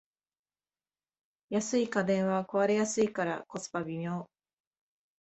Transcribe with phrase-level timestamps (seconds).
[1.51, 4.27] 安い家電は壊れやすいからコスパ微妙